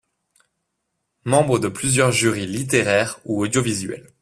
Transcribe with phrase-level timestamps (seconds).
[1.25, 4.09] Membre de plusieurs jurys littéraires ou audiovisuels.